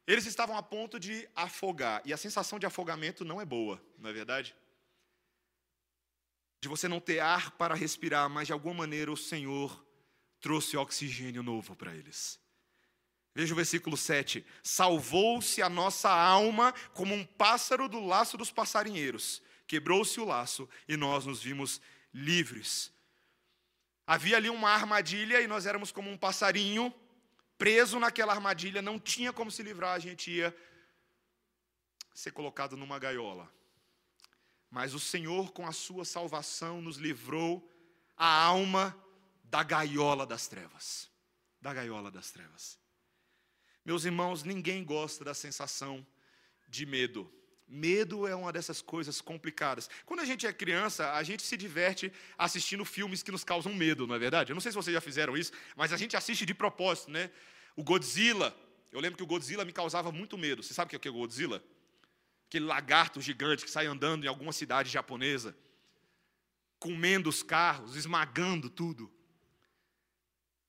[0.07, 4.09] Eles estavam a ponto de afogar, e a sensação de afogamento não é boa, não
[4.09, 4.55] é verdade?
[6.61, 9.85] De você não ter ar para respirar, mas de alguma maneira o Senhor
[10.39, 12.39] trouxe oxigênio novo para eles.
[13.35, 14.43] Veja o versículo 7.
[14.63, 19.43] Salvou-se a nossa alma como um pássaro do laço dos passarinheiros.
[19.67, 21.81] Quebrou-se o laço e nós nos vimos
[22.13, 22.91] livres.
[24.07, 26.91] Havia ali uma armadilha e nós éramos como um passarinho
[27.57, 30.55] preso naquela armadilha, não tinha como se livrar, a gente ia
[32.13, 33.51] ser colocado numa gaiola.
[34.69, 37.71] Mas o Senhor, com a sua salvação, nos livrou
[38.15, 38.95] a alma
[39.43, 41.09] da gaiola das trevas.
[41.61, 42.77] Da gaiola das trevas.
[43.85, 46.05] Meus irmãos, ninguém gosta da sensação
[46.67, 47.31] de medo.
[47.67, 49.89] Medo é uma dessas coisas complicadas.
[50.05, 54.07] Quando a gente é criança, a gente se diverte assistindo filmes que nos causam medo,
[54.07, 54.51] não é verdade?
[54.51, 57.29] Eu não sei se vocês já fizeram isso, mas a gente assiste de propósito, né?
[57.75, 58.55] O Godzilla.
[58.89, 60.63] Eu lembro que o Godzilla me causava muito medo.
[60.63, 61.61] Você sabe o que é o Godzilla?
[62.47, 65.53] Aquele lagarto gigante que sai andando em alguma cidade japonesa,
[66.79, 69.11] comendo os carros, esmagando tudo.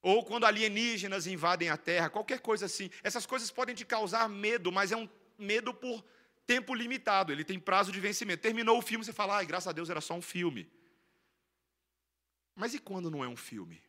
[0.02, 2.90] Ou quando alienígenas invadem a Terra, qualquer coisa assim.
[3.04, 5.08] Essas coisas podem te causar medo, mas é um
[5.38, 6.04] medo por
[6.48, 8.40] tempo limitado, ele tem prazo de vencimento.
[8.40, 10.66] Terminou o filme, você fala, ai, graças a Deus era só um filme.
[12.56, 13.82] Mas e quando não é um filme?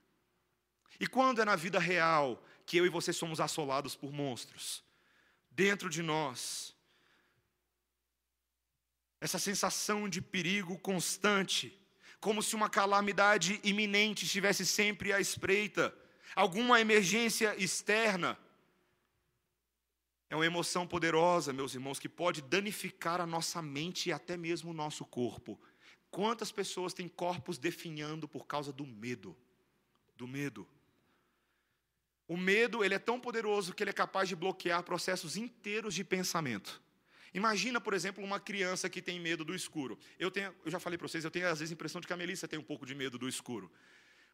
[0.99, 4.83] E quando é na vida real que eu e você somos assolados por monstros?
[5.49, 6.75] Dentro de nós.
[9.21, 11.73] Essa sensação de perigo constante
[12.19, 15.95] como se uma calamidade iminente estivesse sempre à espreita,
[16.35, 18.37] alguma emergência externa.
[20.29, 24.69] É uma emoção poderosa, meus irmãos, que pode danificar a nossa mente e até mesmo
[24.69, 25.59] o nosso corpo.
[26.11, 29.35] Quantas pessoas têm corpos definhando por causa do medo?
[30.15, 30.67] Do medo.
[32.27, 36.03] O medo, ele é tão poderoso que ele é capaz de bloquear processos inteiros de
[36.03, 36.79] pensamento.
[37.33, 39.97] Imagina, por exemplo, uma criança que tem medo do escuro.
[40.19, 42.13] Eu, tenho, eu já falei para vocês, eu tenho às vezes a impressão de que
[42.13, 43.71] a Melissa tem um pouco de medo do escuro.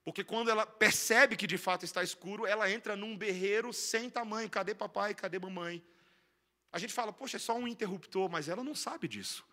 [0.05, 4.49] Porque quando ela percebe que de fato está escuro, ela entra num berreiro sem tamanho.
[4.49, 5.13] Cadê papai?
[5.13, 5.83] Cadê mamãe?
[6.71, 9.45] A gente fala, poxa, é só um interruptor, mas ela não sabe disso.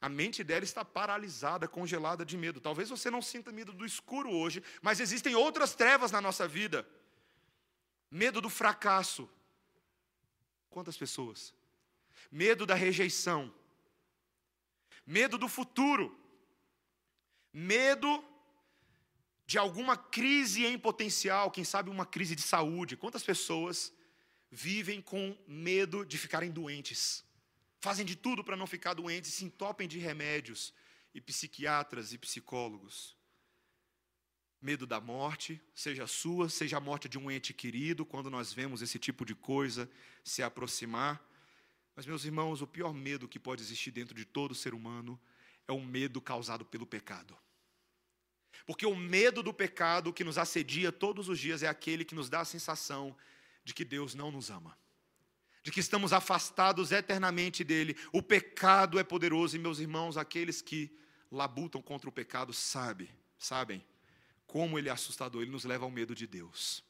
[0.00, 2.60] A mente dela está paralisada, congelada de medo.
[2.60, 6.86] Talvez você não sinta medo do escuro hoje, mas existem outras trevas na nossa vida.
[8.10, 9.30] Medo do fracasso.
[10.68, 11.54] Quantas pessoas?
[12.30, 13.52] medo da rejeição,
[15.06, 16.18] medo do futuro,
[17.52, 18.24] medo
[19.48, 22.98] de alguma crise em potencial, quem sabe uma crise de saúde.
[22.98, 23.90] Quantas pessoas
[24.50, 27.24] vivem com medo de ficarem doentes?
[27.80, 30.74] Fazem de tudo para não ficar doentes, se entopem de remédios,
[31.14, 33.16] e psiquiatras e psicólogos.
[34.60, 38.82] Medo da morte, seja sua, seja a morte de um ente querido, quando nós vemos
[38.82, 39.90] esse tipo de coisa
[40.22, 41.26] se aproximar.
[41.96, 45.18] Mas, meus irmãos, o pior medo que pode existir dentro de todo ser humano
[45.66, 47.34] é o medo causado pelo pecado.
[48.66, 52.28] Porque o medo do pecado que nos assedia todos os dias é aquele que nos
[52.28, 53.16] dá a sensação
[53.64, 54.76] de que Deus não nos ama,
[55.62, 57.96] de que estamos afastados eternamente dele.
[58.12, 60.96] O pecado é poderoso e, meus irmãos, aqueles que
[61.30, 63.84] labutam contra o pecado sabem, sabem
[64.46, 66.82] como ele é assustador, ele nos leva ao medo de Deus.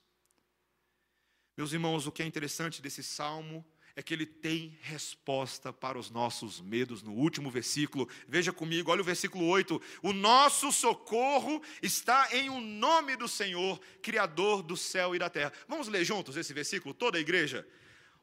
[1.56, 3.66] Meus irmãos, o que é interessante desse salmo
[3.98, 8.08] é que ele tem resposta para os nossos medos no último versículo.
[8.28, 9.82] Veja comigo, olha o versículo 8.
[10.04, 15.28] O nosso socorro está em o um nome do Senhor, Criador do céu e da
[15.28, 15.52] terra.
[15.66, 17.66] Vamos ler juntos esse versículo, toda a igreja?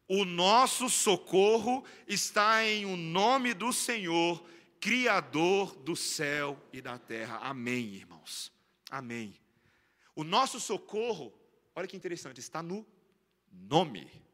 [0.07, 4.41] O nosso socorro está em o um nome do Senhor,
[4.79, 7.39] Criador do céu e da terra.
[7.39, 8.49] Amém, irmãos.
[8.89, 9.35] Amém.
[10.15, 11.33] O nosso socorro,
[11.75, 12.88] olha que interessante, está no
[13.51, 14.24] nome.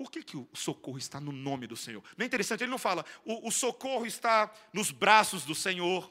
[0.00, 2.02] Por que, que o socorro está no nome do Senhor?
[2.16, 2.64] Não é interessante?
[2.64, 6.10] Ele não fala, o, o socorro está nos braços do Senhor,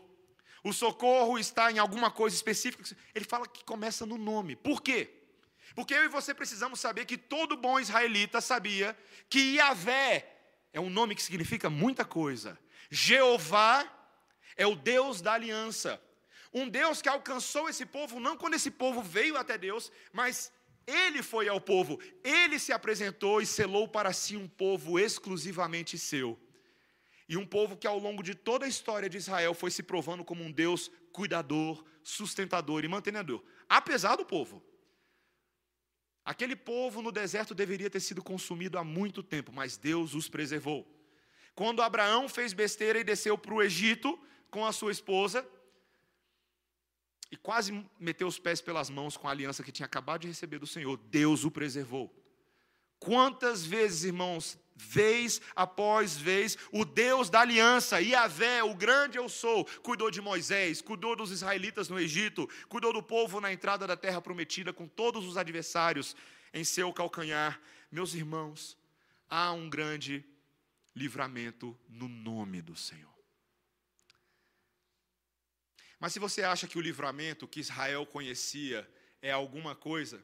[0.64, 2.84] o socorro está em alguma coisa específica.
[3.16, 4.56] Ele fala que começa no nome.
[4.56, 5.10] Por quê?
[5.74, 8.96] Porque eu e você precisamos saber que todo bom israelita sabia
[9.28, 10.38] que Yahvé
[10.72, 12.60] é um nome que significa muita coisa.
[12.92, 13.92] Jeová
[14.56, 16.00] é o Deus da aliança.
[16.54, 20.52] Um Deus que alcançou esse povo não quando esse povo veio até Deus, mas
[20.90, 26.40] ele foi ao povo, ele se apresentou e selou para si um povo exclusivamente seu.
[27.28, 30.26] E um povo que ao longo de toda a história de Israel foi se provando
[30.26, 34.64] como um Deus cuidador, sustentador e mantenedor, apesar do povo.
[36.26, 40.88] Aquele povo no deserto deveria ter sido consumido há muito tempo, mas Deus os preservou.
[41.54, 45.48] Quando Abraão fez besteira e desceu para o Egito com a sua esposa,
[47.32, 50.60] e quase meteu os pés pelas mãos com a aliança que tinha acabado de receber
[50.60, 50.98] do Senhor.
[51.10, 52.14] Deus o preservou.
[53.00, 59.66] Quantas vezes, irmãos, vez após vez, o Deus da aliança, Yahvé, o grande eu sou,
[59.84, 64.22] cuidou de Moisés, cuidou dos israelitas no Egito, cuidou do povo na entrada da terra
[64.22, 66.16] prometida, com todos os adversários
[66.54, 67.62] em seu calcanhar.
[67.92, 68.78] Meus irmãos,
[69.30, 70.26] há um grande
[70.96, 73.19] livramento no nome do Senhor.
[76.00, 78.90] Mas se você acha que o livramento que Israel conhecia
[79.22, 80.24] é alguma coisa,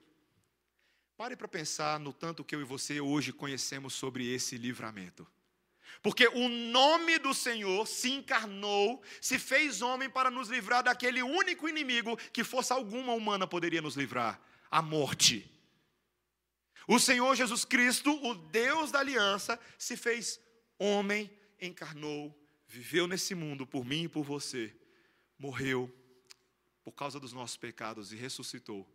[1.18, 5.28] pare para pensar no tanto que eu e você hoje conhecemos sobre esse livramento.
[6.02, 11.68] Porque o nome do Senhor se encarnou, se fez homem para nos livrar daquele único
[11.68, 15.50] inimigo que força alguma humana poderia nos livrar a morte.
[16.88, 20.40] O Senhor Jesus Cristo, o Deus da aliança, se fez
[20.78, 22.34] homem, encarnou,
[22.68, 24.74] viveu nesse mundo por mim e por você
[25.38, 25.94] morreu
[26.84, 28.88] por causa dos nossos pecados e ressuscitou,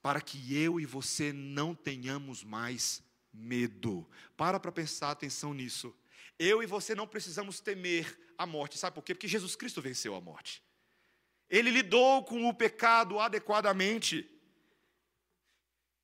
[0.00, 4.08] para que eu e você não tenhamos mais medo.
[4.36, 5.94] Para para prestar atenção nisso.
[6.38, 8.78] Eu e você não precisamos temer a morte.
[8.78, 9.14] Sabe por quê?
[9.14, 10.62] Porque Jesus Cristo venceu a morte.
[11.48, 14.28] Ele lidou com o pecado adequadamente.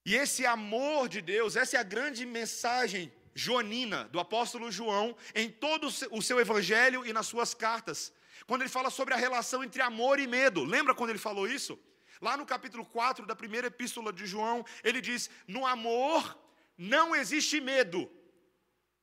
[0.05, 5.51] E esse amor de Deus, essa é a grande mensagem joanina do apóstolo João em
[5.51, 8.13] todo o seu evangelho e nas suas cartas
[8.47, 10.65] quando ele fala sobre a relação entre amor e medo.
[10.65, 11.79] Lembra quando ele falou isso?
[12.21, 16.39] Lá no capítulo 4 da primeira epístola de João, ele diz: No amor
[16.77, 18.11] não existe medo.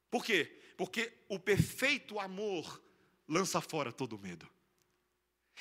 [0.10, 0.60] Por quê?
[0.78, 2.82] Porque o perfeito amor
[3.28, 4.50] lança fora todo medo.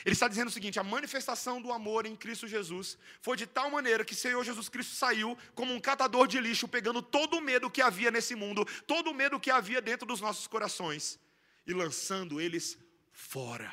[0.05, 3.71] Ele está dizendo o seguinte: a manifestação do amor em Cristo Jesus foi de tal
[3.71, 7.41] maneira que o Senhor Jesus Cristo saiu como um catador de lixo, pegando todo o
[7.41, 11.21] medo que havia nesse mundo, todo o medo que havia dentro dos nossos corações
[11.67, 12.79] e lançando eles
[13.15, 13.73] fora.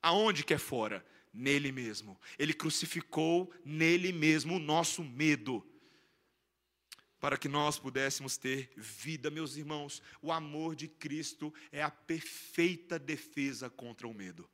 [0.00, 1.04] Aonde que é fora?
[1.32, 2.20] Nele mesmo.
[2.38, 5.66] Ele crucificou nele mesmo o nosso medo.
[7.18, 12.98] Para que nós pudéssemos ter vida, meus irmãos, o amor de Cristo é a perfeita
[12.98, 14.48] defesa contra o medo.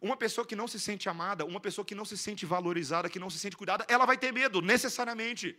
[0.00, 3.18] Uma pessoa que não se sente amada, uma pessoa que não se sente valorizada, que
[3.18, 5.58] não se sente cuidada, ela vai ter medo, necessariamente.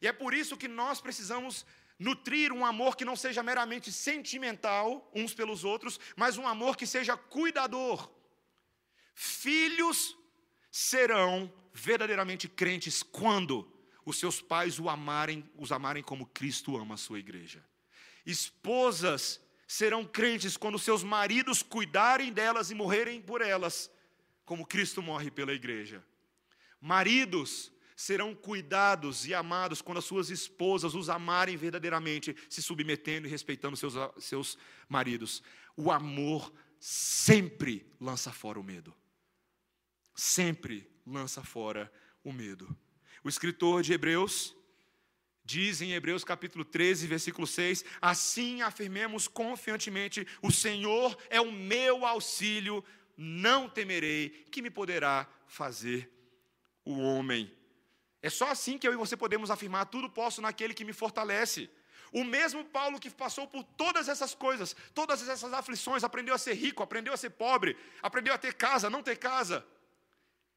[0.00, 1.66] E é por isso que nós precisamos
[2.02, 6.86] nutrir um amor que não seja meramente sentimental uns pelos outros, mas um amor que
[6.86, 8.10] seja cuidador.
[9.14, 10.16] Filhos
[10.70, 13.70] serão verdadeiramente crentes quando
[14.04, 17.64] os seus pais o amarem, os amarem como Cristo ama a sua igreja.
[18.26, 23.90] Esposas serão crentes quando seus maridos cuidarem delas e morrerem por elas,
[24.44, 26.04] como Cristo morre pela igreja.
[26.80, 33.30] Maridos serão cuidados e amados quando as suas esposas os amarem verdadeiramente, se submetendo e
[33.30, 35.40] respeitando seus, seus maridos.
[35.76, 38.92] O amor sempre lança fora o medo.
[40.16, 41.92] Sempre lança fora
[42.24, 42.76] o medo.
[43.22, 44.52] O escritor de Hebreus
[45.44, 52.04] diz em Hebreus capítulo 13, versículo 6: Assim afirmemos confiantemente: O Senhor é o meu
[52.04, 52.84] auxílio,
[53.16, 56.10] não temerei, que me poderá fazer
[56.84, 57.61] o homem.
[58.22, 61.68] É só assim que eu e você podemos afirmar: tudo posso naquele que me fortalece.
[62.12, 66.54] O mesmo Paulo que passou por todas essas coisas, todas essas aflições, aprendeu a ser
[66.54, 69.66] rico, aprendeu a ser pobre, aprendeu a ter casa, não ter casa,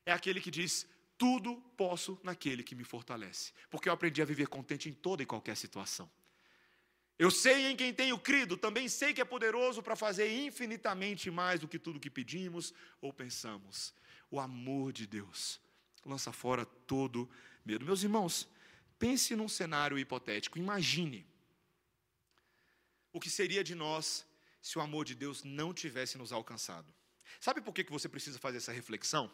[0.06, 4.47] é aquele que diz: tudo posso naquele que me fortalece, porque eu aprendi a viver
[4.47, 6.10] contente em toda e qualquer situação.
[7.17, 11.62] Eu sei em quem tenho crido, também sei que é poderoso para fazer infinitamente mais
[11.62, 13.93] do que tudo que pedimos ou pensamos.
[14.30, 15.62] O amor de Deus
[16.06, 17.30] lança fora todo
[17.65, 17.86] medo.
[17.86, 18.47] Meus irmãos,
[18.99, 20.58] pense num cenário hipotético.
[20.58, 21.25] Imagine
[23.12, 24.25] o que seria de nós
[24.62, 26.93] se o amor de Deus não tivesse nos alcançado.
[27.39, 29.32] Sabe por que você precisa fazer essa reflexão?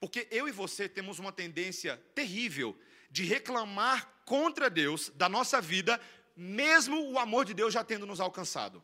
[0.00, 2.78] Porque eu e você temos uma tendência terrível
[3.10, 6.00] de reclamar contra Deus da nossa vida
[6.36, 8.82] mesmo o amor de Deus já tendo nos alcançado.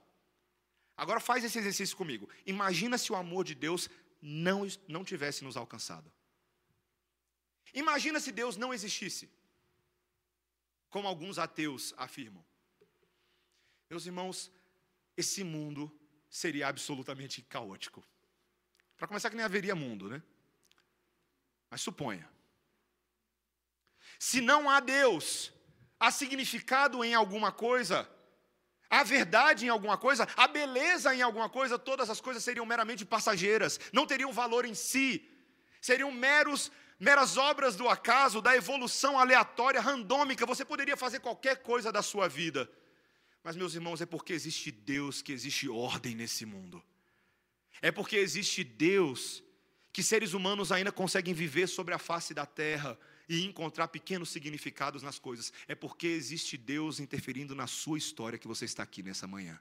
[0.96, 2.28] Agora faz esse exercício comigo.
[2.46, 3.88] Imagina se o amor de Deus
[4.20, 6.12] não, não tivesse nos alcançado.
[7.74, 9.30] Imagina se Deus não existisse,
[10.88, 12.44] como alguns ateus afirmam.
[13.88, 14.50] Meus irmãos,
[15.16, 15.90] esse mundo
[16.28, 18.04] seria absolutamente caótico.
[18.96, 20.22] Para começar, que nem haveria mundo, né?
[21.70, 22.28] Mas suponha.
[24.18, 25.52] Se não há Deus,
[25.98, 28.08] há significado em alguma coisa,
[28.88, 33.04] há verdade em alguma coisa, há beleza em alguma coisa, todas as coisas seriam meramente
[33.04, 35.26] passageiras, não teriam valor em si,
[35.80, 41.90] seriam meros meras obras do acaso, da evolução aleatória, randômica, você poderia fazer qualquer coisa
[41.90, 42.70] da sua vida.
[43.42, 46.80] Mas, meus irmãos, é porque existe Deus que existe ordem nesse mundo.
[47.82, 49.42] É porque existe Deus
[49.92, 52.96] que seres humanos ainda conseguem viver sobre a face da terra,
[53.30, 55.52] e encontrar pequenos significados nas coisas.
[55.68, 59.56] É porque existe Deus interferindo na sua história que você está aqui nessa manhã.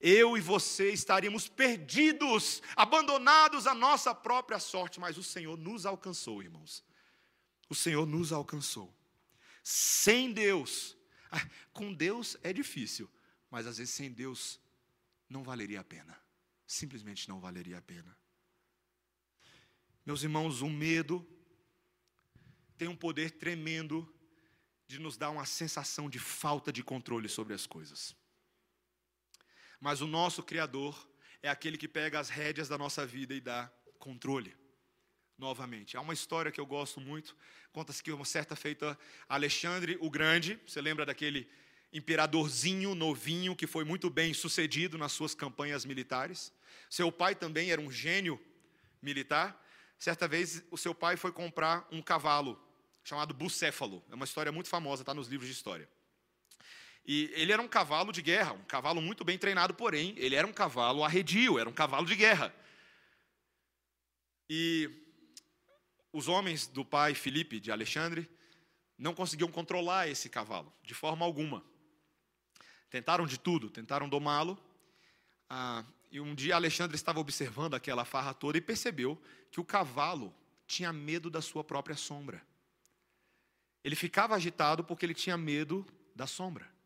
[0.00, 6.42] Eu e você estaríamos perdidos, abandonados à nossa própria sorte, mas o Senhor nos alcançou,
[6.42, 6.84] irmãos.
[7.68, 8.94] O Senhor nos alcançou.
[9.62, 10.96] Sem Deus,
[11.30, 13.10] ah, com Deus é difícil,
[13.50, 14.60] mas às vezes sem Deus
[15.28, 16.18] não valeria a pena.
[16.66, 18.16] Simplesmente não valeria a pena.
[20.06, 21.26] Meus irmãos, o medo
[22.78, 24.10] tem um poder tremendo
[24.86, 28.16] de nos dar uma sensação de falta de controle sobre as coisas.
[29.80, 31.08] Mas o nosso Criador
[31.42, 34.56] é aquele que pega as rédeas da nossa vida e dá controle.
[35.36, 35.96] Novamente.
[35.96, 37.36] Há uma história que eu gosto muito.
[37.72, 41.48] Conta-se que uma certa feita Alexandre o Grande, você lembra daquele
[41.92, 46.52] imperadorzinho novinho que foi muito bem sucedido nas suas campanhas militares?
[46.90, 48.40] Seu pai também era um gênio
[49.00, 49.64] militar.
[49.96, 52.60] Certa vez o seu pai foi comprar um cavalo
[53.04, 54.04] chamado Bucéfalo.
[54.10, 55.88] É uma história muito famosa, está nos livros de história.
[57.08, 60.46] E ele era um cavalo de guerra, um cavalo muito bem treinado, porém, ele era
[60.46, 62.54] um cavalo arredio, era um cavalo de guerra.
[64.46, 64.90] E
[66.12, 68.28] os homens do pai Filipe de Alexandre
[68.98, 71.64] não conseguiam controlar esse cavalo, de forma alguma.
[72.90, 74.62] Tentaram de tudo, tentaram domá-lo.
[75.48, 79.18] Ah, e um dia Alexandre estava observando aquela farra toda e percebeu
[79.50, 80.34] que o cavalo
[80.66, 82.46] tinha medo da sua própria sombra.
[83.82, 86.76] Ele ficava agitado porque ele tinha medo da sombra.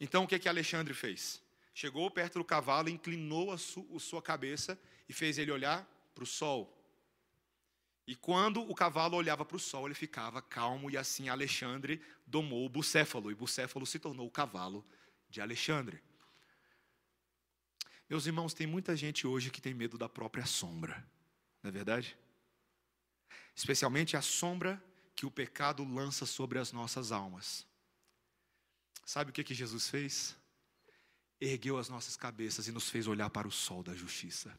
[0.00, 1.42] Então o que que Alexandre fez?
[1.74, 6.24] Chegou perto do cavalo, inclinou a, su a sua cabeça e fez ele olhar para
[6.24, 6.76] o sol.
[8.06, 12.66] E quando o cavalo olhava para o sol, ele ficava calmo, e assim Alexandre domou
[12.66, 14.84] o bucéfalo, e bucéfalo se tornou o cavalo
[15.28, 16.02] de Alexandre.
[18.08, 21.06] Meus irmãos, tem muita gente hoje que tem medo da própria sombra,
[21.62, 22.18] não é verdade?
[23.54, 24.82] Especialmente a sombra
[25.14, 27.64] que o pecado lança sobre as nossas almas.
[29.04, 30.36] Sabe o que, que Jesus fez?
[31.40, 34.58] Ergueu as nossas cabeças e nos fez olhar para o sol da justiça.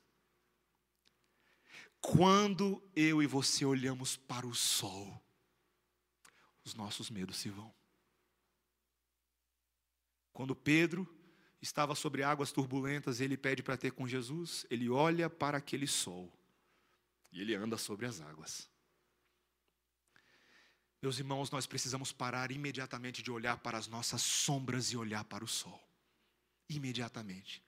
[1.99, 5.23] Quando eu e você olhamos para o sol,
[6.63, 7.73] os nossos medos se vão.
[10.33, 11.07] Quando Pedro
[11.61, 16.31] estava sobre águas turbulentas, ele pede para ter com Jesus, ele olha para aquele sol
[17.31, 18.70] e ele anda sobre as águas.
[21.01, 25.43] Meus irmãos, nós precisamos parar imediatamente de olhar para as nossas sombras e olhar para
[25.43, 25.81] o sol.
[26.69, 27.63] Imediatamente.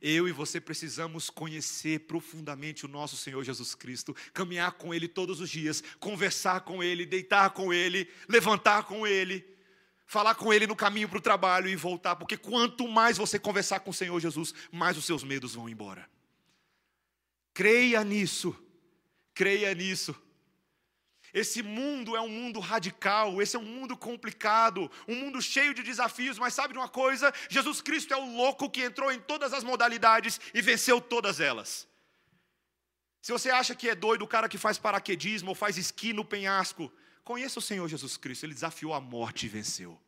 [0.00, 5.40] Eu e você precisamos conhecer profundamente o nosso Senhor Jesus Cristo, caminhar com Ele todos
[5.40, 9.44] os dias, conversar com Ele, deitar com Ele, levantar com Ele,
[10.06, 13.80] falar com Ele no caminho para o trabalho e voltar, porque quanto mais você conversar
[13.80, 16.08] com o Senhor Jesus, mais os seus medos vão embora.
[17.52, 18.56] Creia nisso,
[19.34, 20.14] creia nisso.
[21.32, 25.82] Esse mundo é um mundo radical, esse é um mundo complicado, um mundo cheio de
[25.82, 27.32] desafios, mas sabe de uma coisa?
[27.48, 31.88] Jesus Cristo é o louco que entrou em todas as modalidades e venceu todas elas.
[33.22, 36.24] Se você acha que é doido o cara que faz paraquedismo ou faz esqui no
[36.24, 36.90] penhasco,
[37.22, 40.00] conheça o Senhor Jesus Cristo, ele desafiou a morte e venceu.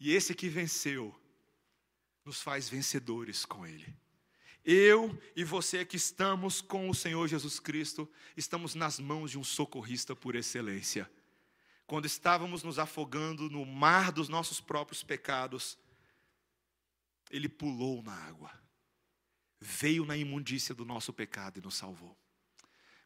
[0.00, 1.14] E esse que venceu
[2.24, 4.01] nos faz vencedores com ele.
[4.64, 9.42] Eu e você que estamos com o Senhor Jesus Cristo, estamos nas mãos de um
[9.42, 11.10] socorrista por excelência.
[11.84, 15.76] Quando estávamos nos afogando no mar dos nossos próprios pecados,
[17.28, 18.52] Ele pulou na água,
[19.60, 22.16] veio na imundícia do nosso pecado e nos salvou.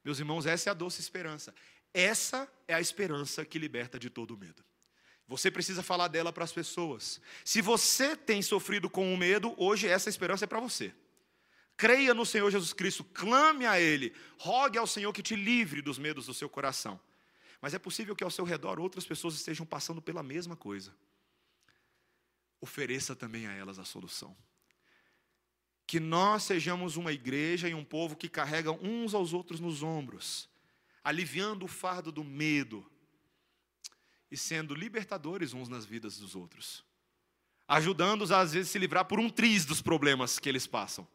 [0.04, 1.54] Meus irmãos, essa é a doce esperança.
[1.92, 4.62] Essa é a esperança que liberta de todo medo.
[5.26, 7.20] Você precisa falar dela para as pessoas.
[7.42, 10.94] Se você tem sofrido com o medo, hoje essa esperança é para você.
[11.76, 15.98] Creia no Senhor Jesus Cristo, clame a Ele, rogue ao Senhor que te livre dos
[15.98, 16.98] medos do seu coração.
[17.60, 20.94] Mas é possível que ao seu redor outras pessoas estejam passando pela mesma coisa.
[22.60, 24.36] Ofereça também a elas a solução.
[25.86, 30.48] Que nós sejamos uma igreja e um povo que carregam uns aos outros nos ombros,
[31.04, 32.90] aliviando o fardo do medo
[34.30, 36.84] e sendo libertadores uns nas vidas dos outros,
[37.68, 41.06] ajudando-os a, às vezes, se livrar por um triz dos problemas que eles passam.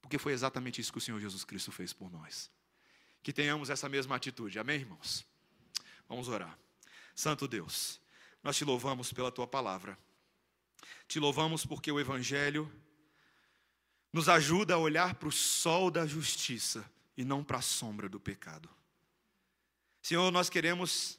[0.00, 2.50] Porque foi exatamente isso que o Senhor Jesus Cristo fez por nós.
[3.22, 5.26] Que tenhamos essa mesma atitude, amém, irmãos?
[6.08, 6.58] Vamos orar.
[7.14, 8.00] Santo Deus,
[8.42, 9.98] nós te louvamos pela tua palavra.
[11.06, 12.70] Te louvamos porque o Evangelho
[14.12, 18.18] nos ajuda a olhar para o sol da justiça e não para a sombra do
[18.18, 18.68] pecado.
[20.02, 21.18] Senhor, nós queremos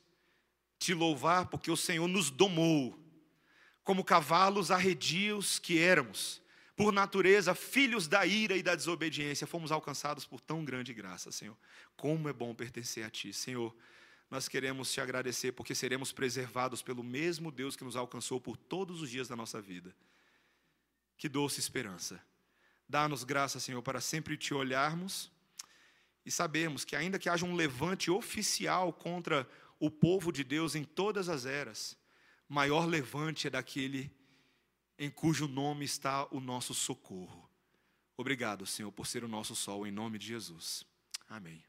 [0.79, 2.97] te louvar porque o Senhor nos domou,
[3.83, 6.40] como cavalos arredios que éramos
[6.81, 11.55] por natureza, filhos da ira e da desobediência, fomos alcançados por tão grande graça, Senhor.
[11.95, 13.75] Como é bom pertencer a Ti, Senhor.
[14.31, 18.99] Nós queremos te agradecer porque seremos preservados pelo mesmo Deus que nos alcançou por todos
[18.99, 19.95] os dias da nossa vida.
[21.17, 22.19] Que doce esperança.
[22.89, 25.31] Dá-nos graça, Senhor, para sempre te olharmos
[26.25, 29.47] e sabermos que, ainda que haja um levante oficial contra
[29.79, 31.95] o povo de Deus em todas as eras,
[32.49, 34.11] maior levante é daquele
[35.01, 37.49] em cujo nome está o nosso socorro.
[38.15, 40.85] Obrigado, Senhor, por ser o nosso sol, em nome de Jesus.
[41.27, 41.63] Amém.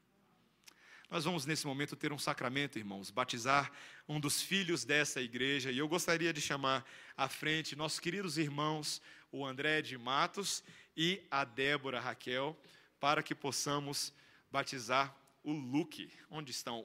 [1.09, 3.71] Nós vamos nesse momento ter um sacramento, irmãos, batizar
[4.07, 6.85] um dos filhos dessa igreja, e eu gostaria de chamar
[7.17, 10.63] à frente nossos queridos irmãos, o André de Matos
[10.95, 12.55] e a Débora Raquel,
[12.99, 14.13] para que possamos
[14.51, 16.07] batizar o Luke.
[16.29, 16.81] Onde estão?